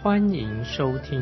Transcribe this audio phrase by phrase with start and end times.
[0.00, 1.20] 欢迎收听。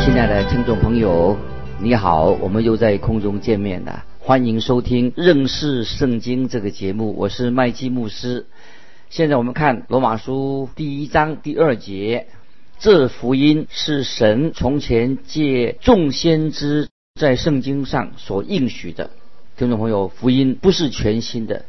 [0.00, 1.34] 亲爱的听众朋友，
[1.80, 8.44] 你好，我们又在空中见面了，欢迎收听认识圣经这个节目，我是麦基牧师。
[9.08, 12.26] 现在我们看罗马书第一章第二节，
[12.78, 19.08] 这福音是神从前借众先知在圣经上所应许的。
[19.56, 21.64] 听众朋友，福音不是全新的，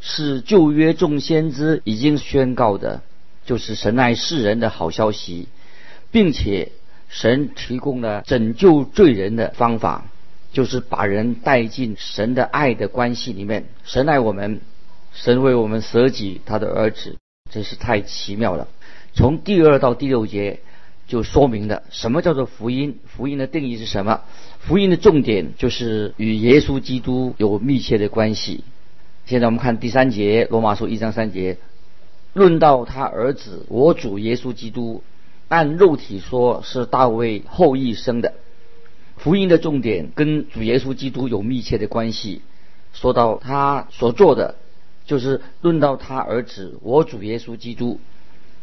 [0.00, 3.02] 是旧约众先知已经宣告的，
[3.44, 5.48] 就是神爱世人的好消息，
[6.10, 6.72] 并且
[7.08, 10.06] 神提供了拯救罪人的方法，
[10.52, 13.66] 就是把人带进神的爱的关系里面。
[13.84, 14.60] 神爱我们。
[15.16, 18.66] 神为我们舍己他的儿子，真是太奇妙了。
[19.12, 20.58] 从第二到第六节
[21.06, 22.98] 就说明了什么叫做福音。
[23.06, 24.22] 福音的定义是什么？
[24.58, 28.64] 福音的重点就是与耶稣基督有密切的关系。
[29.24, 31.58] 现在我们看第三节，罗马书一章三节，
[32.34, 35.02] 论到他儿子我主耶稣基督，
[35.48, 38.34] 按肉体说是大卫后裔生的。
[39.16, 42.42] 福音的重点跟主耶稣基督有密切的关系。
[42.92, 44.56] 说到他所做的。
[45.06, 48.00] 就是论到他儿子，我主耶稣基督。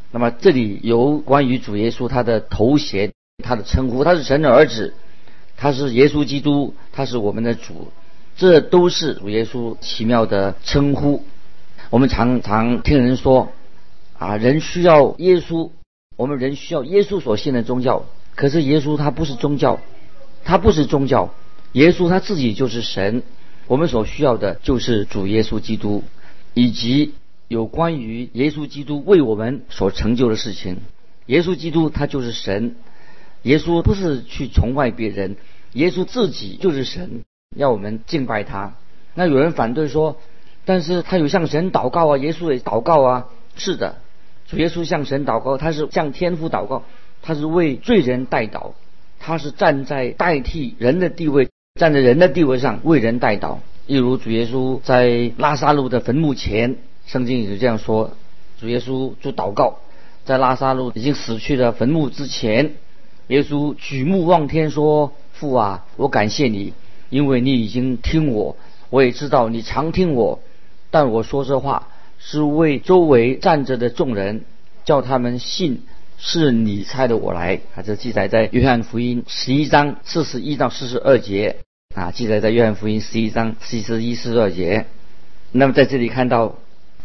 [0.09, 3.13] 那么这里有关于主耶稣他的头衔，
[3.43, 4.95] 他的称呼，他是神的儿子，
[5.55, 7.91] 他是耶稣基督，他是我们的主，
[8.37, 11.23] 这都是主耶稣奇妙的称呼。
[11.91, 13.51] 我们常常听人说，
[14.21, 15.71] 啊，人需要耶稣，
[16.15, 18.05] 我们人需要耶稣所信的宗教。
[18.35, 19.79] 可是耶稣他不是宗教，
[20.43, 21.33] 他不是宗教，
[21.71, 23.23] 耶稣他自己就是神。
[23.65, 26.03] 我们所需要的就是主耶稣基督。
[26.53, 27.15] 以及
[27.47, 30.77] 有关于耶稣基督为我们所成就的事情，
[31.25, 32.75] 耶稣基督他就是神，
[33.41, 35.35] 耶稣不是去崇拜别人，
[35.73, 37.23] 耶稣自己就是神，
[37.55, 38.75] 要我们敬拜他。
[39.15, 40.17] 那有人反对说，
[40.65, 44.00] 但是他有向神祷告啊，耶稣也祷告啊，是的，
[44.51, 46.83] 主耶稣向神祷告，他是向天父祷告，
[47.21, 48.73] 他是为罪人代祷，
[49.17, 53.59] 他是站在代替人的地位，站在人的地位上为人代祷。
[53.87, 56.75] 例如主耶稣在拉萨路的坟墓前，
[57.05, 58.11] 圣经也是这样说：
[58.59, 59.77] 主耶稣就祷告，
[60.25, 62.73] 在拉萨路已经死去的坟墓之前，
[63.27, 66.73] 耶稣举目望天说：“父啊，我感谢你，
[67.09, 68.57] 因为你已经听我，
[68.89, 70.39] 我也知道你常听我，
[70.89, 71.87] 但我说这话
[72.23, 74.45] 是为周围站着的众人，
[74.85, 75.83] 叫他们信
[76.19, 81.57] 是你差的我来。”啊，这记载在约翰福音十一章四十一到四十二节。
[81.95, 84.85] 啊，记载在约翰福音十一章四十一、四十二节。
[85.51, 86.55] 那么在这里看到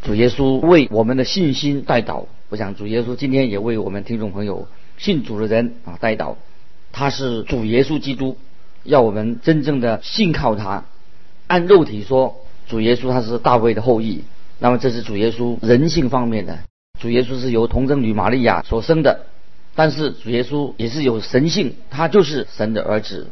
[0.03, 2.27] 主耶稣为我们的信心代祷。
[2.51, 6.37] 我想主耶稣今天也为我们听众朋友信主的人啊代祷。
[6.93, 8.37] 他是主耶稣基督，
[8.85, 10.85] 要我们真正的信靠他。
[11.49, 12.37] 按肉体说，
[12.69, 14.23] 主耶稣他是大卫的后裔。
[14.59, 16.59] 那么这是主耶稣人性方面的。
[16.99, 19.27] 主耶稣是由童贞女玛利亚所生的，
[19.75, 23.29] 但是主耶稣也是有神性，他就是神的儿子。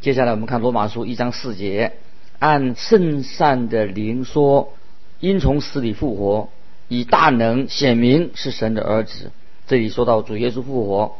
[0.00, 1.94] 接下来我们看罗马书一章四节，
[2.38, 4.74] 按圣善的灵说，
[5.18, 6.50] 因从死里复活，
[6.88, 9.32] 以大能显明是神的儿子。
[9.66, 11.16] 这里说到主耶稣复活，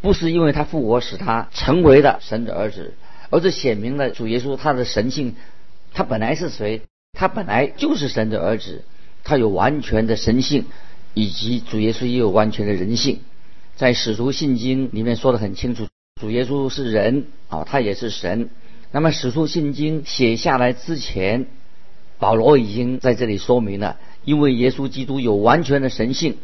[0.00, 2.94] 不是因为他复活使他成为了神的儿子，
[3.30, 5.34] 而是显明了主耶稣他的神性。
[5.92, 6.82] 他本来是谁？
[7.18, 8.84] 他本来就是神的儿子，
[9.24, 10.66] 他有完全的神性，
[11.14, 13.18] 以及主耶稣也有完全的人性。
[13.74, 15.88] 在使徒信经里面说的很清楚。
[16.20, 18.50] 主耶稣是人啊，他也是神。
[18.92, 21.46] 那么《使徒信经》写下来之前，
[22.20, 26.36] 保罗已经在这里说明了，因为耶稣基督有完全的神性，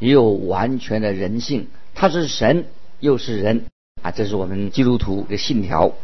[0.00, 2.64] 也有完全的人性，他是神
[2.98, 3.66] 又是人
[4.02, 5.94] 啊，这是我们基督徒的信条。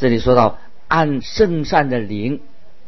[0.00, 2.40] 这里说到按圣善的灵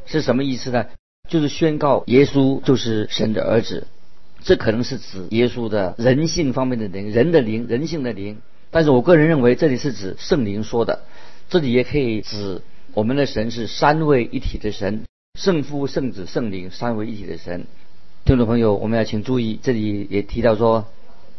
[0.07, 0.87] 是什么意思呢？
[1.29, 3.87] 就是宣告耶稣就是神的儿子，
[4.43, 8.39] 这可能是指耶稣的人性方面的灵，人的灵，人性的灵。
[8.71, 11.05] 但是我个人认为，这里是指圣灵说的，
[11.49, 12.61] 这里也可以指
[12.93, 15.05] 我们的神是三位一体的神，
[15.39, 17.67] 圣父、圣子、圣灵三位一体的神。
[18.25, 20.87] 听众朋友，我们要请注意，这里也提到说，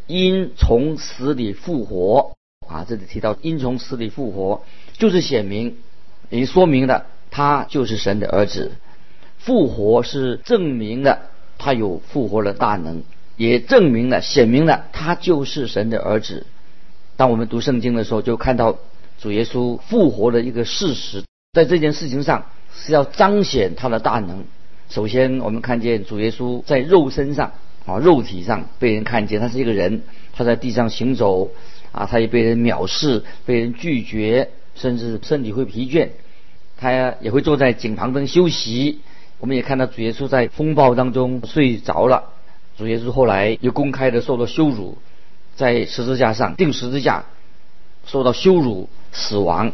[0.07, 2.35] 因从死里复活
[2.67, 4.63] 啊，这里提到因从死里复活，
[4.97, 5.77] 就是显明，
[6.29, 8.71] 也说明了他就是神的儿子。
[9.39, 13.03] 复活是证明了他有复活的大能，
[13.35, 16.45] 也证明了显明了他就是神的儿子。
[17.17, 18.77] 当我们读圣经的时候，就看到
[19.19, 24.45] 主耶稣复活的一个事实，在这件事情上是要彰显他的大能。
[24.89, 27.51] 首先，我们看见主耶稣在肉身上
[27.85, 31.51] 啊，肉体上被人看见，他是一个人，他在地上行走
[31.91, 36.11] 啊，他也被人藐视，被人拒绝，甚至身体会疲倦，
[36.77, 39.01] 他也会坐在井旁边休息。
[39.38, 42.31] 我们也看到主耶稣在风暴当中睡着了。
[42.77, 44.98] 主耶稣后来又公开的受到羞辱，
[45.56, 47.25] 在十字架上钉十字架，
[48.06, 49.74] 受到羞辱死亡。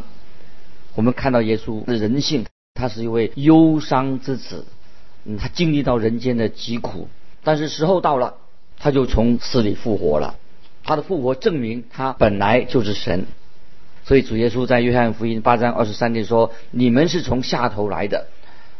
[0.94, 2.44] 我们看到耶稣的人性，
[2.74, 4.66] 他是一位忧伤之子，
[5.38, 7.08] 他经历到人间的疾苦，
[7.42, 8.34] 但是时候到了，
[8.78, 10.36] 他就从死里复活了。
[10.84, 13.26] 他的复活证明他本来就是神。
[14.04, 18.26] 所以主耶稣在约翰福音八章二十三节说：“你们是从下头来的，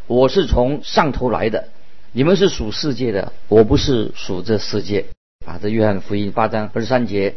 [0.06, 1.68] 我是从上头来的。”
[2.14, 5.06] 你们是属世界的，我不是属这世界。
[5.46, 7.36] 啊，这约翰福音八章二十三节。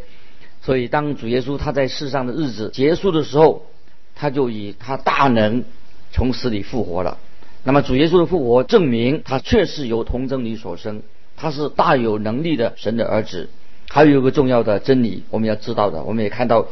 [0.61, 3.67] 所以，当主耶稣他在世上的日子结束的时候，
[4.15, 5.63] 他就以他大能
[6.11, 7.19] 从死里复活了。
[7.63, 11.03] 那么，主耶稣的复活证明他确实由童真理所生，
[11.37, 13.49] 他是大有能力的神的儿子。
[13.87, 16.67] 还有一个重要的真理，我们要知道的，我们也看到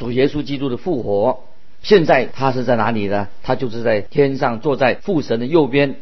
[0.00, 1.44] 主耶稣基督的复活。
[1.82, 3.28] 现在他是在哪里呢？
[3.42, 5.96] 他就是在天上，坐在父神的右边。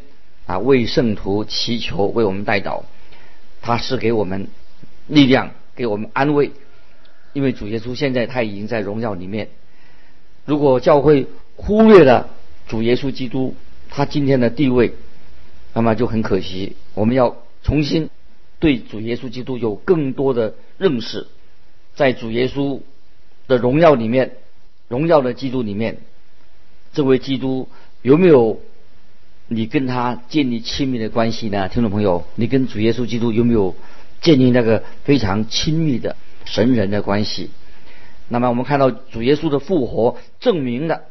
[0.45, 2.83] 啊，为圣徒祈求，为我们代祷，
[3.61, 4.47] 他是给我们
[5.07, 6.51] 力量，给我们安慰。
[7.33, 9.49] 因为主耶稣现在他已经在荣耀里面。
[10.45, 12.29] 如果教会忽略了
[12.67, 13.53] 主耶稣基督
[13.89, 14.93] 他今天的地位，
[15.73, 16.77] 那么就很可惜。
[16.93, 18.09] 我们要重新
[18.59, 21.27] 对主耶稣基督有更多的认识，
[21.95, 22.79] 在主耶稣
[23.49, 24.37] 的荣耀里面，
[24.87, 25.97] 荣耀的基督里面，
[26.93, 27.67] 这位基督
[28.01, 28.61] 有没有？
[29.51, 33.75] 你跟他建立亲密的关系呢，听众朋友，你跟主耶稣基督有没有
[34.21, 36.15] 建立那个非常亲密的
[36.45, 37.49] 神人的关系？
[38.27, 41.01] 那么我们看到主耶稣的复活，证明了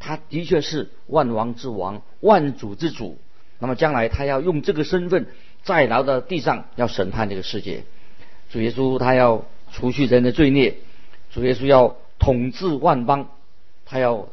[0.00, 3.16] 他的确是万王之王、万主之主。
[3.60, 5.28] 那么将来他要用这个身份
[5.62, 7.84] 再来到地上，要审判这个世界。
[8.50, 10.78] 主耶稣他要除去人的罪孽，
[11.34, 13.28] 主耶稣要统治万邦，
[13.84, 14.28] 他要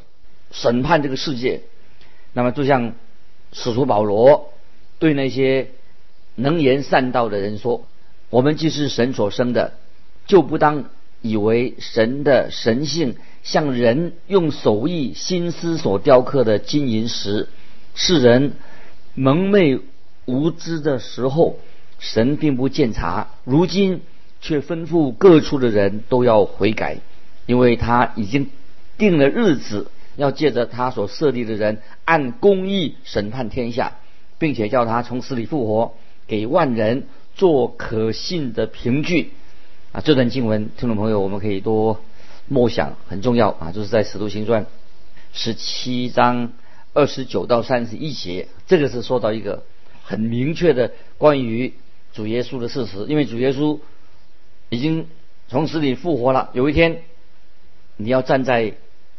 [0.51, 1.63] 审判这个世界。
[2.31, 2.93] 那么就像。
[3.53, 4.53] 使徒保罗
[4.97, 5.71] 对那些
[6.35, 7.83] 能言善道的人说
[8.31, 9.73] ：“我们既是神所生的，
[10.25, 10.85] 就不当
[11.21, 17.49] 以为神的神性像人用手艺心思所雕刻的金银石。
[17.93, 18.53] 世人
[19.15, 19.81] 蒙昧
[20.23, 21.59] 无知的时候，
[21.99, 24.01] 神并不见察；如今
[24.41, 26.97] 却吩咐各处的人都要悔改，
[27.45, 28.49] 因为他已经
[28.97, 33.95] 定了日子。”要借着他所设立的人按公义审判天下，
[34.37, 35.93] 并且叫他从死里复活，
[36.27, 39.31] 给万人做可信的凭据。
[39.93, 42.01] 啊，这段经文，听众朋友，我们可以多
[42.49, 44.65] 默想，很重要啊，就是在《使徒行传》
[45.31, 46.51] 十七章
[46.93, 49.63] 二十九到三十一节，这个是说到一个
[50.03, 51.73] 很明确的关于
[52.13, 53.79] 主耶稣的事实，因为主耶稣
[54.71, 55.07] 已经
[55.47, 56.49] 从死里复活了。
[56.53, 57.03] 有一天，
[57.97, 58.73] 你要站在。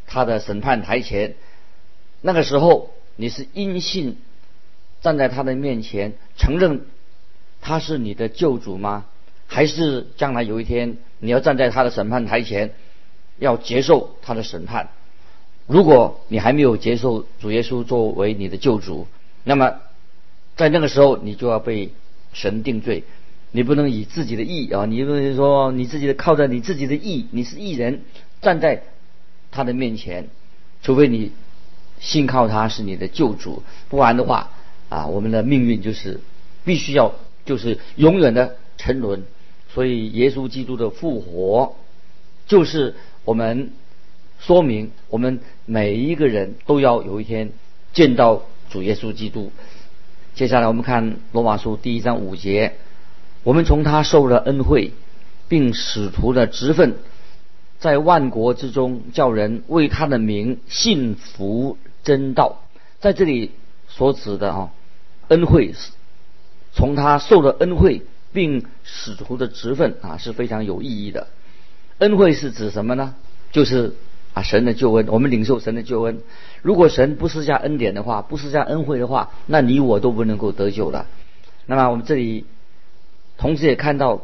[0.04, 1.36] 他的审判台前，
[2.20, 4.18] 那个时候你是因信
[5.00, 6.84] 站在他的面前，承认
[7.62, 9.06] 他是你的救主吗？
[9.46, 12.74] 还是将来有一天你要站在他的审判台前，
[13.38, 14.90] 要接受他的审判？
[15.66, 19.06] 如果你还没有接受主耶稣作为你的救主，
[19.44, 19.80] 那么
[20.56, 21.90] 在那个时候你就要被
[22.34, 23.04] 神定罪。
[23.52, 28.02] 你不能以自己的义啊，你不能说你自己的靠着你自己的义，你是艺人
[28.40, 28.82] 站在。
[29.54, 30.30] 他的面前，
[30.82, 31.30] 除非你
[32.00, 34.50] 信靠他是你的救主，不然的话，
[34.88, 36.20] 啊，我们的命运就是
[36.64, 37.12] 必须要
[37.44, 39.24] 就是永远的沉沦。
[39.68, 41.76] 所以，耶稣基督的复活，
[42.46, 42.94] 就是
[43.26, 43.72] 我们
[44.40, 47.50] 说明我们每一个人都要有一天
[47.92, 49.52] 见到主耶稣基督。
[50.34, 52.72] 接下来，我们看罗马书第一章五节，
[53.44, 54.92] 我们从他受了恩惠，
[55.48, 56.96] 并使徒的职分。
[57.78, 62.62] 在万国之中，叫人为他的名信服真道。
[63.00, 63.50] 在这里
[63.88, 64.70] 所指的啊，
[65.26, 65.90] 恩惠是
[66.72, 71.26] 从他受了恩惠，并使徒的职分啊是非常有意义的。
[71.98, 73.16] 恩惠是指什么呢？
[73.50, 73.94] 就是
[74.32, 76.20] 啊神的救恩，我们领受神的救恩。
[76.62, 81.06] 如果神不施加恩典的话，不施加恩惠的话，那你我都不能够得救了。
[81.66, 82.46] 那么我们这里
[83.42, 84.22] 同时也看到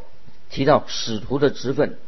[0.49, 1.99] 提到使徒的职分。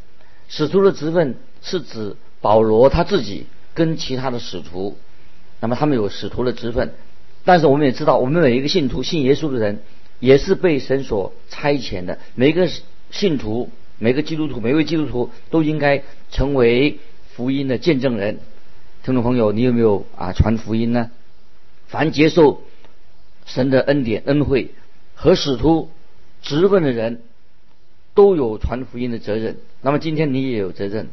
[0.49, 4.97] 使徒的职分是指保罗他自己跟其他的使徒，
[5.59, 6.95] 那么他们有使徒的职分，
[7.45, 9.83] 但是我们也知道，我们每一个信徒信耶稣的人
[10.21, 12.71] 也是被神所差遣的，每个
[13.11, 17.01] 信徒每个基督徒，每位基督徒都应该成为
[17.35, 18.39] 福音的见证人。
[19.03, 21.11] 听众朋友，你有没有啊传福音呢？
[21.89, 22.63] 凡接受
[23.47, 24.71] 神的恩典恩惠
[25.17, 25.91] 和使徒
[26.43, 27.23] 职分的人，
[28.15, 29.59] 都有传福音的责任。
[29.83, 31.09] 那么今天你也有责任，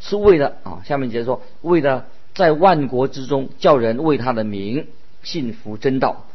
[0.00, 4.86] 是为了啊，下面接着说，为了在万国之中叫人为他的名
[5.22, 6.26] 信服真道。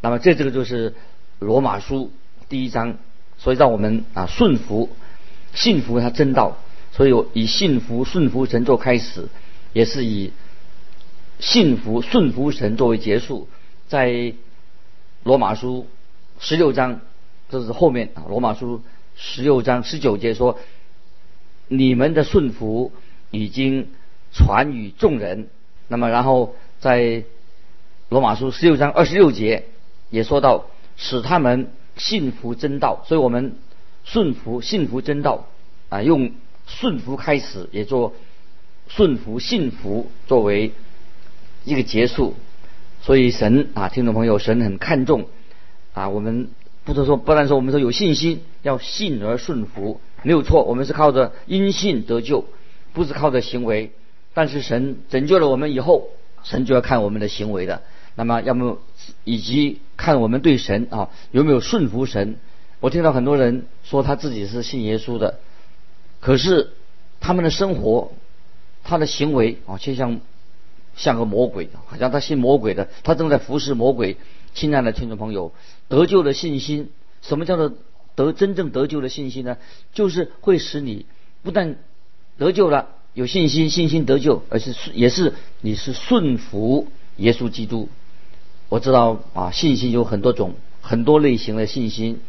[0.00, 0.94] 那么这这个就是
[1.38, 2.10] 罗马书
[2.48, 2.98] 第一章，
[3.38, 4.88] 所以让我们啊顺服、
[5.54, 6.58] 信服他真道。
[6.94, 9.28] 所以以信服、顺服神做开始，
[9.72, 10.30] 也是以
[11.38, 13.48] 信服、顺服神作为结束。
[13.88, 14.34] 在
[15.22, 15.86] 罗马书
[16.38, 17.00] 十六章，
[17.52, 18.80] 这是后面啊，罗马书
[19.14, 20.58] 十六章十九节说。
[21.68, 22.92] 你们的顺服
[23.30, 23.88] 已经
[24.30, 25.48] 传与众人，
[25.88, 27.24] 那么然后在
[28.10, 29.64] 罗马书十六章二十六节
[30.10, 30.66] 也说到，
[30.98, 33.02] 使他们信服真道。
[33.06, 33.54] 所以我们
[34.04, 35.46] 顺服、信服真道
[35.88, 36.32] 啊，用
[36.66, 38.12] 顺服开始，也做
[38.88, 40.72] 顺服、信服作为
[41.64, 42.34] 一个结束。
[43.00, 45.26] 所以神啊，听众朋友，神很看重
[45.94, 46.50] 啊，我们
[46.84, 50.00] 不能说，不但说我们说有信心，要信而顺服。
[50.24, 52.44] 没有错，我们是靠着因信得救，
[52.92, 53.92] 不是靠着行为。
[54.34, 56.08] 但是神拯救了我们以后，
[56.42, 57.82] 神就要看我们的行为的。
[58.14, 58.78] 那么，要么
[59.24, 62.36] 以及看我们对神啊有没有顺服神。
[62.80, 65.38] 我听到很多人说他自己是信耶稣的，
[66.20, 66.70] 可是
[67.20, 68.12] 他们的生活、
[68.82, 70.20] 他的行为啊，却像
[70.96, 74.16] 像个魔鬼，好像他信魔鬼的，他正在服侍魔鬼。
[74.54, 75.54] 亲爱的听众朋友，
[75.92, 76.88] 得救的信心，
[77.20, 77.70] 什么叫做？
[78.14, 79.56] 得真正得救的信心呢，
[79.94, 81.06] 就是会使你
[81.42, 81.76] 不但
[82.36, 87.88] 得救了，有信心，信心得救，而是也是你是顺服耶稣基督。
[88.68, 92.20] 我知道啊，信心有很多种，很多类型的信心，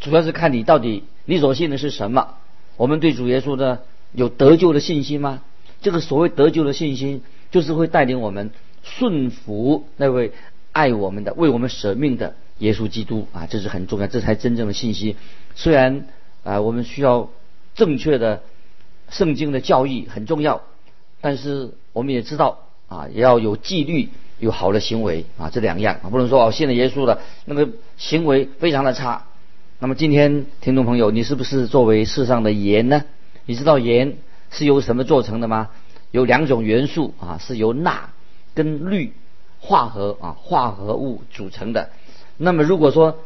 [0.00, 2.34] 主要是看你到底你所信的是什么。
[2.78, 5.42] 我们对主耶稣的有得救的信心吗？
[5.82, 8.50] 这个所谓得救的信心，就是会带领我们
[8.82, 10.32] 顺服那位
[10.72, 12.36] 爱我们的、为我们舍命的。
[12.58, 15.16] 耶稣基督啊，这是很重要，这才真正的信息。
[15.54, 16.06] 虽然
[16.44, 17.28] 啊，我们需要
[17.74, 18.42] 正确的
[19.10, 20.62] 圣经的教义很重要，
[21.20, 24.08] 但是我们也知道啊，也要有纪律，
[24.38, 29.26] 有好的行为啊，这两样，不能说哦信了耶稣了，那么行为非常的差。
[29.78, 33.04] 那么今天听众朋友，你是不是作为世上的盐呢？
[33.44, 34.16] 你知道盐
[34.50, 35.68] 是由什么做成的吗？
[36.12, 38.10] 有两种元素啊，是由钠
[38.54, 39.12] 跟氯
[39.60, 41.90] 化合啊化合物组成的。
[42.38, 43.18] 那么如果说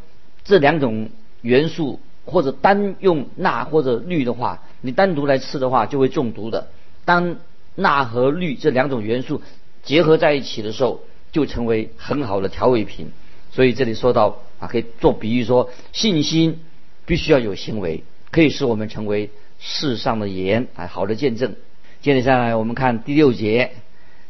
[0.45, 1.11] 这两种
[1.43, 6.69] 元素或者单用钠或者氯的话，你单独来吃的话就会中毒的。
[7.05, 7.37] 当
[7.75, 9.43] 钠和氯这两种元素
[9.83, 11.01] 结合在一起的时候，
[11.33, 13.11] 就成为很好的调味品。
[13.51, 16.61] 所以这里说到啊，可以做比喻说，信心
[17.05, 21.57] 必须要有行为，可以使我们成为世上的盐，啊，好的见证。
[22.01, 23.73] 接着下来我们看第六节，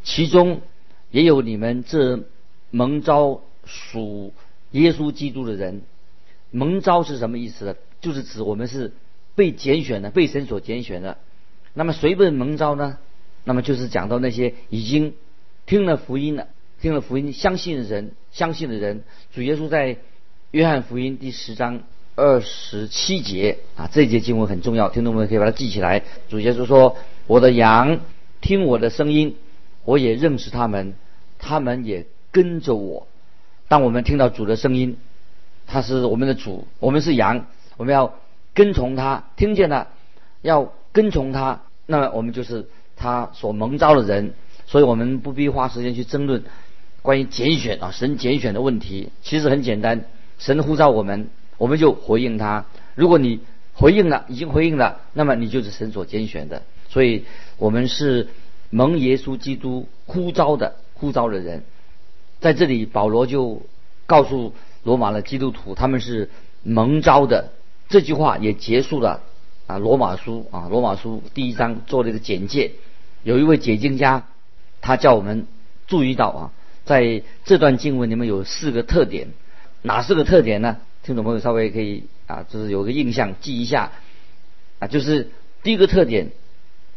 [0.02, 0.62] 其中
[1.10, 2.20] 也有你们这
[2.70, 4.32] 蒙召属。
[4.72, 5.82] 耶稣基督的人
[6.50, 7.74] 蒙召是什么意思呢？
[8.00, 8.92] 就是指我们是
[9.34, 11.18] 被拣选的，被神所拣选的。
[11.74, 12.98] 那么谁被蒙召呢？
[13.44, 15.14] 那么就是讲到那些已经
[15.66, 16.48] 听了福音了，
[16.80, 19.02] 听了福音相信的人，相信的人。
[19.32, 19.96] 主耶稣在
[20.50, 21.82] 约翰福音第十章
[22.16, 26.02] 二十七节啊，这节经文很重要，听众们可以把它记起来。
[26.28, 26.96] 主耶稣说
[27.26, 28.00] ：“我的羊
[28.40, 29.36] 听我的声音，
[29.84, 30.94] 我也认识他们，
[31.38, 33.06] 他们也跟着我。”
[33.70, 34.96] 当我们听到主的声音，
[35.68, 37.46] 他是我们的主，我们是羊，
[37.76, 38.16] 我们要
[38.52, 39.86] 跟从他，听见了
[40.42, 44.34] 要跟从他，那么我们就是他所蒙召的人。
[44.66, 46.42] 所以我们不必花时间去争论
[47.00, 50.04] 关于拣选啊，神拣选的问题，其实很简单，
[50.40, 52.64] 神呼召我们，我们就回应他。
[52.96, 53.38] 如果你
[53.74, 56.64] 回应了，已经回应了，那么你就是神所拣选的。
[56.88, 57.24] 所以
[57.56, 58.26] 我们是
[58.70, 61.62] 蒙耶稣基督呼召的呼召的人。
[62.40, 63.62] 在这里，保罗就
[64.06, 66.30] 告诉罗马的基督徒，他们是
[66.62, 67.52] 蒙召的。
[67.88, 69.22] 这句话也结束了
[69.66, 72.72] 啊，罗马书啊，罗马书第一章做了一个简介。
[73.22, 74.26] 有一位解经家，
[74.80, 75.46] 他叫我们
[75.86, 76.52] 注意到啊，
[76.84, 79.28] 在这段经文里面有四个特点，
[79.82, 80.78] 哪四个特点呢？
[81.02, 83.92] 听众朋友稍微可以啊，就是有个印象记一下
[84.78, 85.30] 啊，就是
[85.62, 86.30] 第一个特点，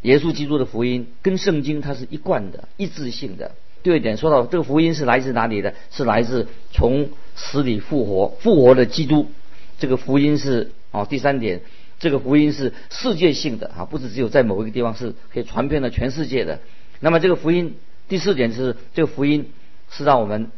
[0.03, 3.51] 耶稣基督的福音跟圣经它是一贯的、一致性的。
[3.83, 5.75] 第二点说到这个福音是来自哪里的？
[5.91, 9.29] 是来自从死里复活、复活的基督。
[9.77, 11.05] 这个福音是哦。
[11.09, 11.59] 第三点，
[11.99, 16.59] 这个福音是世界性的啊，不是只有在某一个地方是可以传遍了全世界的。
[17.01, 17.75] 那么这个福音
[18.07, 19.51] 第四点是这个福音
[19.91, 20.49] 是让我们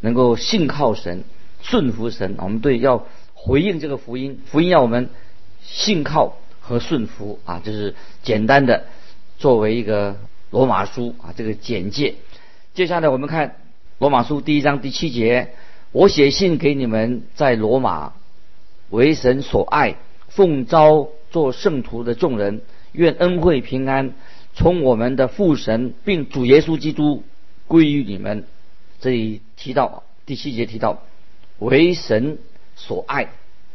[0.00, 1.24] 能够信靠神、
[1.60, 2.36] 顺服神。
[2.38, 5.10] 我们对要回应这个福音，福音要我们
[5.62, 8.86] 信靠、和顺服啊，这是简单的
[9.36, 10.16] 作为一个
[10.50, 12.14] 罗马书啊这个简介。
[12.74, 13.56] 接下来我们看
[13.98, 15.50] 罗马书第一章第七节，
[15.92, 18.14] 我写信给你们在罗马
[18.88, 19.96] 为神所爱、
[20.28, 22.62] 奉召做圣徒的众人，
[22.92, 24.14] 愿恩惠平安
[24.54, 27.24] 从我们的父神并主耶稣基督
[27.68, 28.44] 归于你们。
[29.02, 31.02] 这里提到第七节提到
[31.58, 32.38] 为神
[32.74, 33.28] 所爱，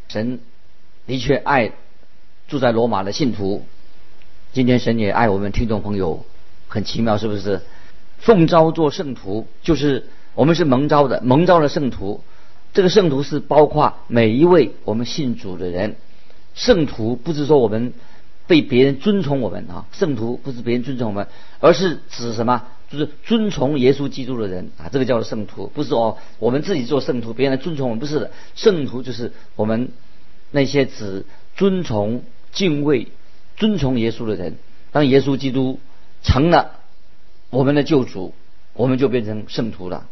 [0.07, 0.39] 神
[1.05, 1.71] 的确爱
[2.47, 3.63] 住在罗马的信徒。
[4.53, 6.25] 今天神也爱我们听众朋友，
[6.67, 7.61] 很奇妙，是不是？
[8.17, 12.21] 奉召做圣徒，就是我们是蒙召的，蒙召的圣徒。
[12.73, 15.95] 这个圣徒是包括每一位我们信主的人。
[16.53, 17.93] 圣徒不是说我们
[18.47, 21.27] 被别人尊崇我们啊，圣徒不是别人尊崇我们，
[21.59, 22.63] 而是指什么？
[22.89, 25.67] 就是尊崇耶稣基督的人啊，这个叫做圣徒。
[25.73, 28.31] 不是哦，我们自己做圣徒，别人来尊崇我们，不是的。
[28.55, 29.89] 圣徒就是我们
[30.51, 33.07] 那些只尊崇、敬畏、
[33.55, 34.55] 尊崇耶稣的人。
[34.91, 35.79] 当耶稣基督
[36.21, 36.76] 成了。
[37.49, 38.33] 我们的救主，
[38.73, 40.07] 我们就变成圣徒了。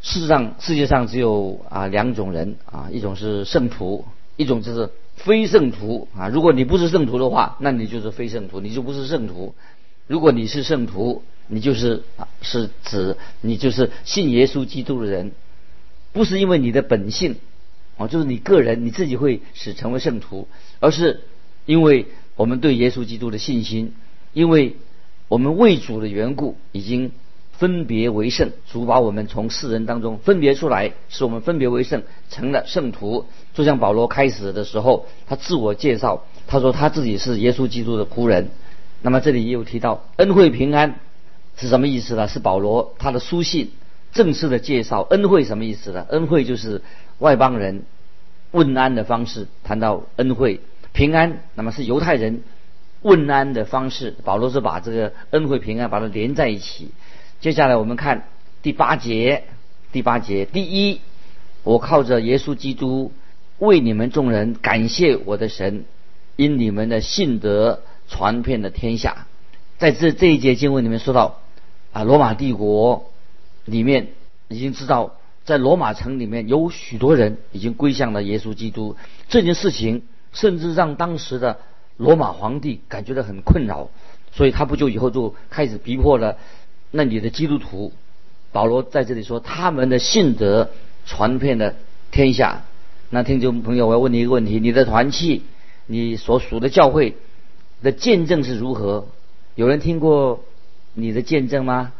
[0.00, 4.04] 事实上，世界上只有啊两种人啊，一种是圣徒，
[4.36, 6.28] 一种就是非圣徒啊。
[6.28, 9.56] 如果你不是圣徒的话，那你就是非圣徒，你就不是圣徒。
[10.06, 15.32] 如果你是圣徒，你就是啊是指你就是信耶稣基督的人，
[16.12, 17.34] 不是因为你的本性
[17.96, 20.46] 啊，就是你个人你自己会使成为圣徒，
[20.78, 21.22] 而是
[21.66, 22.06] 因为
[22.36, 23.94] 我们对耶稣基督的信心，
[24.32, 24.76] 因为。
[25.28, 27.12] 我们为主的缘故，已经
[27.52, 28.50] 分别为圣。
[28.70, 33.26] 主把我们从世人当中分别出来，使我们分别为圣，成了圣徒。
[33.52, 38.48] 就像保罗开始的时候，他自我介绍，他说他自己是耶稣基督的仆人。
[39.02, 40.98] 那么这里也有提到恩惠平安
[41.56, 42.26] 是什么意思呢？
[42.26, 43.70] 是保罗他的书信
[44.12, 45.02] 正式的介绍。
[45.10, 46.06] 恩惠什么意思呢？
[46.08, 46.82] 恩惠就是
[47.18, 47.82] 外邦人
[48.50, 49.46] 问安的方式。
[49.62, 50.60] 谈到恩惠
[50.92, 52.42] 平安，那么是犹太人。
[53.02, 56.90] 问安的方式，保罗是把这个恩惠平安把它连在一起。
[57.40, 58.24] 接下来我们看
[58.60, 59.44] 第八节，
[59.92, 61.00] 第八节，第一，
[61.62, 63.12] 我靠着耶稣基督
[63.58, 65.84] 为你们众人感谢我的神，
[66.34, 69.26] 因你们的信德传遍了天下。
[69.78, 71.40] 在这这一节经文里面说到，
[71.92, 73.12] 啊，罗马帝国
[73.64, 74.08] 里面
[74.48, 78.96] 已经知道，在罗马城里面有许多人已经归向了耶稣基督。
[79.28, 81.60] 这件事情甚至让当时的。
[81.98, 83.90] 罗马皇帝感觉到很困扰，
[84.32, 86.38] 所以他不久以后就开始逼迫了
[86.90, 87.92] 那里的基督徒。
[88.50, 90.70] 保罗在这里说，他们的信德
[91.04, 91.74] 传遍了
[92.10, 92.64] 天下。
[93.10, 95.42] 那听众朋友，我要问你一个问题：你的团契，
[95.86, 97.16] 你所属的教会
[97.82, 99.06] 的见证是如何？
[99.54, 100.44] 有人听过
[100.94, 101.92] 你的见证吗？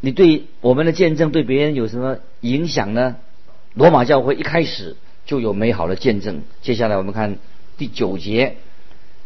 [0.00, 3.16] 你对我们的见证对别人有什么影响呢？
[3.74, 6.42] 罗马教会一开始就有美好的见证。
[6.60, 7.38] 接下来我们看
[7.78, 8.56] 第九节。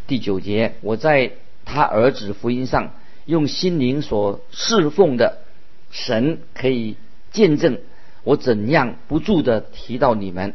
[0.07, 1.33] 第九节，我在
[1.65, 2.93] 他儿子福音上
[3.25, 5.39] 用心灵所侍奉的
[5.91, 6.97] 神，可以
[7.31, 7.79] 见证
[8.25, 10.55] 我怎样不住的提到你们。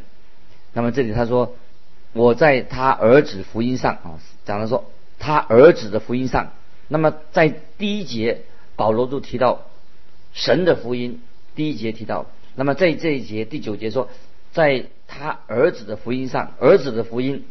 [0.73, 1.55] 那么这里他说，
[2.13, 6.51] 我在他儿子福音上啊，讲的说他儿子的福音上。
[6.87, 8.41] 那么在第一节，
[8.75, 9.65] 保罗就提到
[10.33, 11.21] 神的福音，
[11.55, 12.27] 第一节提到。
[12.55, 14.09] 那么在这一节第九节说，
[14.51, 17.45] 在他儿子的福音上，儿子的福音。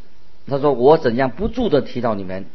[0.49, 2.47] 他说：“我怎样不住的提到你们？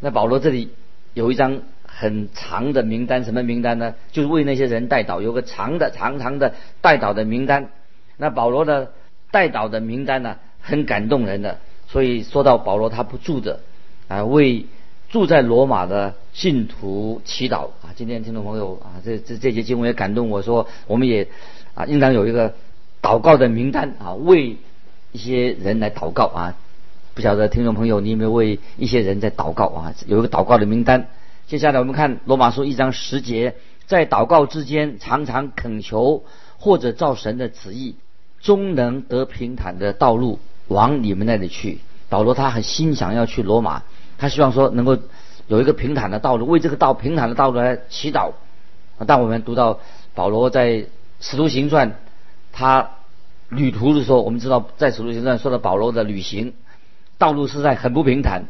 [0.00, 0.70] 那保罗这里
[1.14, 3.94] 有一张很长的名单，什么名单呢？
[4.12, 7.70] 就是为那些人代祷，有个长的、长长的代祷的名单。
[8.18, 8.92] 那保罗的
[9.30, 11.58] 代祷的名单呢，很感动人的。
[11.88, 13.60] 所以说到保罗，他不住的
[14.08, 14.66] 啊，为
[15.08, 17.92] 住在罗马的信徒祈祷啊。
[17.96, 21.28] 今天听众朋友啊，这这这节经文也感动我说，我们也
[21.74, 22.54] 啊应当有一个
[23.00, 24.58] 祷告的名单啊，为
[25.12, 26.56] 一些人来祷告啊。”
[27.20, 29.94] 不晓得听众朋友，你有没有为一些人在祷告啊？
[30.06, 31.08] 有一个祷告的名单。
[31.46, 36.24] 接下来我们看罗马书一章十节，在祷告之间常常恳求，
[36.56, 37.96] 或者照神的旨意，
[38.40, 41.80] 终能得平坦的道路往你们那里去。
[42.08, 43.82] 保罗他很心想要去罗马，
[44.16, 44.96] 他希望说能够
[45.46, 48.32] 有一个平坦的道路，为这个道平坦的道路来祈祷。
[49.06, 49.80] 当我们读到
[50.14, 50.86] 保罗在
[51.20, 51.96] 使徒行传
[52.50, 52.92] 他
[53.50, 56.54] 旅途的时候，我们知道在使徒行传说到保罗的旅行。
[57.20, 58.46] 道路是在很不平坦，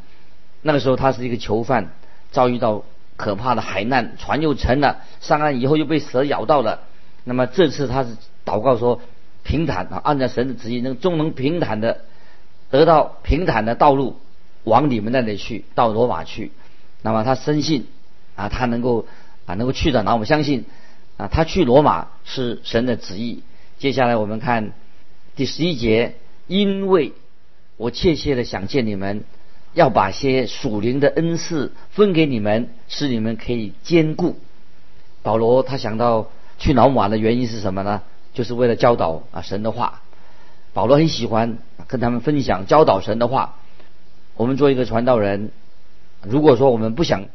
[0.62, 1.90] 那个时候他是一个囚犯，
[2.30, 2.84] 遭遇到
[3.16, 6.82] 可怕的海难，船又沉了，上岸以后又被蛇咬到了。
[7.24, 8.10] 那么这次他是
[8.46, 9.00] 祷告说
[9.42, 12.02] 平坦啊，按照神的旨意，能终能平坦的
[12.70, 14.20] 得到平坦的道路
[14.62, 16.52] 往你们那里去，到罗马去。
[17.02, 17.88] 那么他深信
[18.36, 19.08] 啊，他能够
[19.46, 20.64] 啊能够去的，那我们相信
[21.16, 23.42] 啊，他去罗马是神的旨意。
[23.80, 24.70] 接下来我们看
[25.34, 26.14] 第十一节，
[26.46, 27.12] 因为。
[27.80, 29.24] 我切切的想见你们，
[29.72, 34.36] 要把些属灵的恩赐分给你们，使你们可以兼顾。
[35.22, 38.02] 保罗他想到去老马的原因是什么呢？
[38.34, 40.02] 就是为了教导啊神的话。
[40.74, 43.54] 保罗很喜欢跟他们分享教导神的话。
[44.36, 45.50] 我们做一个传道人，
[46.20, 47.28] 如果说我们不想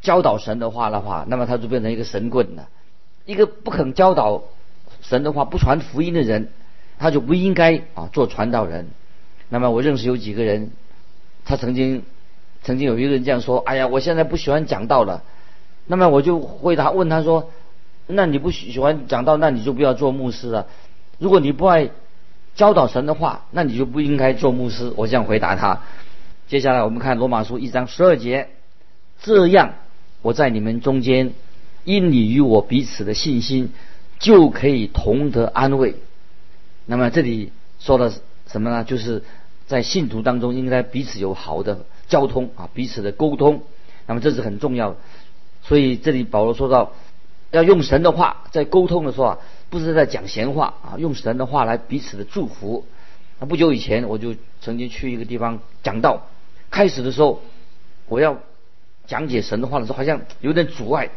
[0.00, 2.68] 教导神的话的话，那么他就变成一个神棍了。
[3.24, 4.44] 一个不肯教导
[5.02, 6.50] 神的话、不传福音的人，
[7.00, 8.86] 他就不应该啊做传道人。
[9.48, 10.70] 那么我认识有几个人，
[11.44, 12.02] 他曾经
[12.62, 15.22] 曾经有一个人这样说：“哎呀，我现在不喜欢讲道了。”
[15.86, 17.50] 那么我就回答问他说
[18.08, 20.66] ：“那你不喜欢讲道，那你就不要做牧师了。
[21.18, 21.90] 如果你不爱
[22.56, 25.82] 教导神的话，那你就不应该做牧师。”我这样回答他。
[26.48, 28.48] 接下来我们看罗马书一章十二节，
[29.20, 29.74] 这样
[30.22, 31.32] 我在你们中间，
[31.84, 33.72] 因你与我彼此的信心，
[34.18, 35.94] 就可以同得安慰。
[36.84, 38.84] 那么这里说的是什么呢？
[38.84, 39.22] 就是
[39.66, 43.62] 在信徒当中应该彼此有好的交通啊，彼此的沟通。
[44.06, 44.96] 那么这是很重要。
[45.62, 46.92] 所以这里保罗说到，
[47.50, 52.86] 要用神的话在沟通的时候啊，不是在讲闲话啊，用神的话来彼此的祝福。
[53.40, 56.22] 那不久以前我就曾经去一个地方讲道。
[56.70, 57.42] 开始的时候，
[58.08, 58.38] 我要
[59.06, 61.10] 讲解神的话的时候，好像有点阻碍。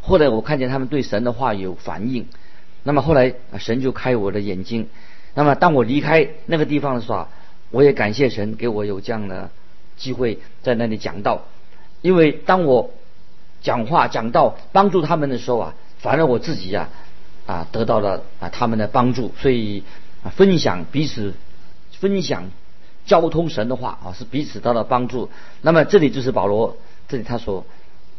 [0.00, 2.26] 后来我看见他们对神的话有反应，
[2.82, 4.88] 那么后来神就开我的眼睛。
[5.38, 7.28] 那么当我离开那个地方的时候，
[7.70, 9.50] 我也感谢神给我有这样的
[9.96, 11.42] 机会在那里讲道。
[12.02, 12.90] 因为当我
[13.62, 16.88] 讲话讲道帮助他们的时候啊，反而我自己呀
[17.46, 19.32] 啊得到了啊他们的帮助。
[19.38, 19.84] 所以
[20.24, 21.34] 啊分享彼此
[21.92, 22.50] 分享。
[23.06, 25.30] 交通神的话啊，是彼此得到帮助。
[25.62, 27.64] 那么这里就是保罗这里他所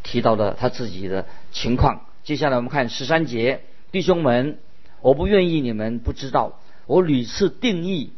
[0.03, 2.05] 提到的他自己的情况。
[2.23, 4.57] 接下来我们看十三节，弟兄们，
[5.01, 8.09] 我不愿意你们不知道，我屡次定义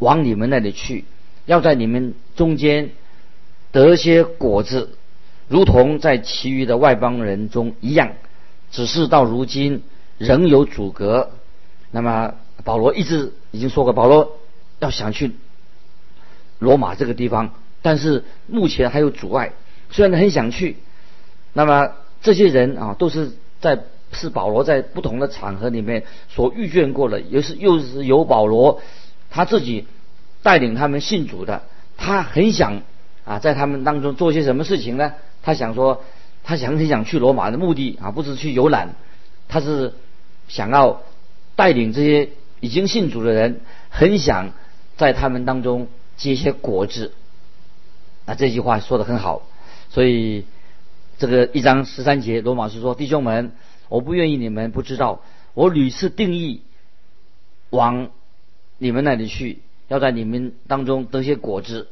[0.00, 1.04] 往你们那里去，
[1.46, 2.90] 要在你们中间
[3.70, 4.96] 得些果子，
[5.46, 8.14] 如同在其余的外邦人中一样，
[8.72, 9.84] 只是到如今
[10.18, 11.30] 仍有阻隔。
[11.92, 14.38] 那么保罗一直已经说过，保罗
[14.80, 15.36] 要想去。
[16.58, 19.52] 罗马这个地方，但是目前还有阻碍。
[19.92, 20.78] 虽然很想去，
[21.52, 21.92] 那么
[22.22, 28.80] 这些人啊，都是在是保罗在不同的场合里面所遇见过的，又是又是由保罗
[29.30, 29.86] 他自己
[30.42, 31.62] 带领他们信主的。
[31.96, 32.82] 他很想
[33.24, 35.12] 啊，在他们当中做些什么事情呢？
[35.42, 36.02] 他想说，
[36.44, 38.94] 他想很想去罗马的目的啊，不是去游览，
[39.48, 39.94] 他是
[40.48, 41.02] 想要
[41.56, 44.52] 带领这些已经信主的人，很想
[44.96, 45.88] 在他们当中。
[46.16, 47.14] 结些果子，
[48.26, 49.40] 啊，这句话说的很好，
[49.88, 50.44] 所以
[51.18, 53.52] 这个一章十三节，罗马书说：“弟兄们，
[53.90, 55.20] 我不愿意你们不知道，
[55.52, 56.62] 我屡次定义
[57.68, 58.10] 往
[58.78, 61.88] 你们那里去，要在你们当中得些果子，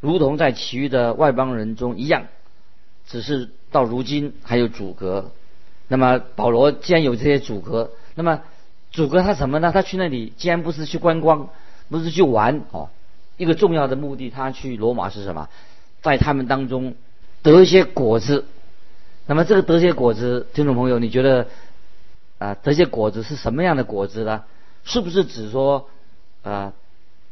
[0.00, 2.24] 如同在其余的外邦人中一样，
[3.06, 5.30] 只是到如今还有阻隔。
[5.86, 8.42] 那么保罗既然有这些阻隔，那么
[8.90, 9.70] 阻隔他什么呢？
[9.70, 11.50] 他去那里既然不是去观光，
[11.88, 12.88] 不是去玩哦。”
[13.36, 15.48] 一个重要的目的，他去罗马是什么？
[16.00, 16.94] 在他们当中
[17.42, 18.46] 得一些果子。
[19.28, 21.48] 那么这个得些果子，听众朋友，你觉得
[22.38, 24.44] 啊，得些果子是什么样的果子呢？
[24.84, 25.90] 是不是指说
[26.42, 26.72] 啊，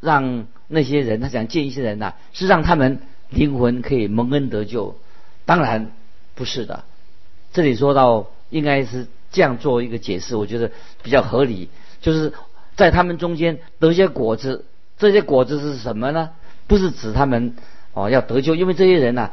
[0.01, 4.95] 让那些人他想见一些人呐，是让他们灵魂可以蒙恩得救？
[5.47, 5.91] 当然
[6.35, 6.85] 不是的。
[7.55, 10.71] 这里说到应该是这样做一个解释，我觉得
[11.03, 11.71] 比较合理，
[12.03, 12.35] 就是
[12.77, 14.67] 在他们中间得些果子。
[14.99, 16.33] 这些果子是什么呢？
[16.67, 17.57] 不是指他们
[17.95, 19.31] 哦要得救，因为这些人呐，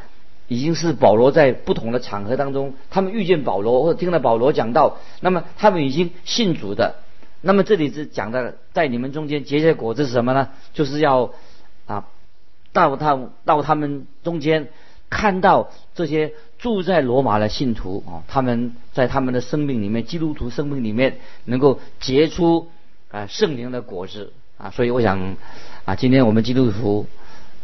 [0.48, 6.96] 已经是保罗在不同的场合当中，他们遇见保罗或者听了保罗讲道，那么他们已经信主的。
[7.42, 10.50] 那么这里是讲的，在你们中间结些果子是什么呢？
[10.74, 11.32] 就是要
[11.86, 12.08] 啊
[12.72, 14.70] 到他到他们中间
[15.10, 22.70] 看到这些住在罗马的信徒啊，他们在他们的生命里面，基督徒生命里面能够结出
[23.12, 24.34] 啊圣灵的果子。
[24.56, 25.36] 啊，所以我想，
[25.84, 27.08] 啊，今天我们基督徒，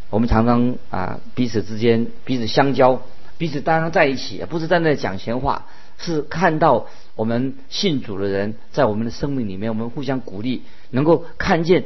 [0.09, 3.01] 我们常常啊彼此之间彼此相交，
[3.37, 5.65] 彼此当然在一起，不是站在讲闲话，
[5.97, 11.85] 是看到我们信主的人在我们的生命里面，我们互相鼓励，能够看见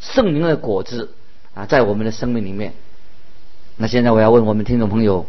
[0.00, 1.14] 圣灵的果子
[1.54, 2.72] 啊，在我们的生命里面。
[3.76, 5.26] 那现在我要问我们听众朋友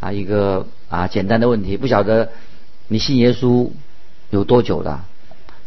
[0.00, 2.30] 啊一个啊简单的问题，不晓得
[2.88, 3.70] 你信耶稣
[4.30, 5.04] 有多久了？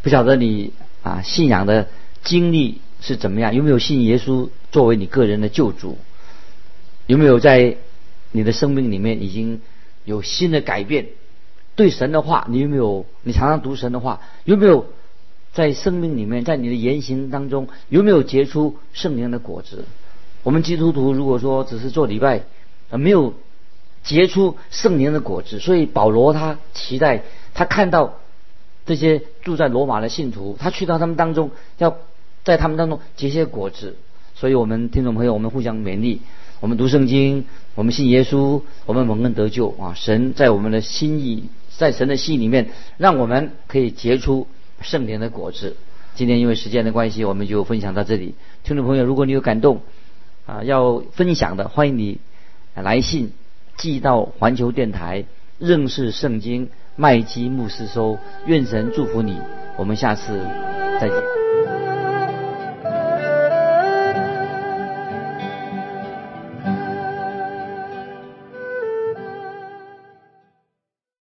[0.01, 1.87] 不晓得你啊信仰的。
[2.23, 3.53] 经历是怎么样？
[3.53, 5.97] 有没有信耶稣作为你个人的救主？
[7.05, 7.75] 有没有在
[8.31, 9.59] 你的生命里面已经
[10.05, 11.07] 有新的改变？
[11.75, 13.05] 对神的话，你有没有？
[13.23, 14.85] 你常常读神的话，有没有
[15.51, 19.83] 在生命里面，在你的言行当中，有没有结出圣灵的果子？
[20.43, 22.43] 我们基督徒如果说只是做礼拜，
[22.89, 23.33] 啊，没有
[24.03, 28.19] 结出圣灵的果子，所以保罗他期待他看到
[28.85, 31.97] 这些住在罗马的信徒，他去到他们当中，要
[32.43, 33.95] 在他们当中结些果子。
[34.35, 36.19] 所以我们听众朋友，我们互相勉励，
[36.59, 39.93] 我们读圣经，我们信耶稣，我们蒙恩得救啊！
[39.95, 41.45] 神在我们的心意，
[41.77, 44.47] 在神的心里面，让我们可以结出
[44.81, 45.77] 圣灵的果子。
[46.15, 48.35] 今天因为时间的关系，我们就分享到这里。
[48.63, 49.81] 听众朋友，如果你有感动
[50.45, 52.19] 啊，要分享的，欢迎你
[52.75, 53.31] 来信
[53.77, 55.25] 寄到环球电台
[55.59, 58.17] 认识圣经麦基牧师收。
[58.45, 59.37] 愿神祝福你，
[59.77, 60.37] 我们下次
[60.99, 61.42] 再见。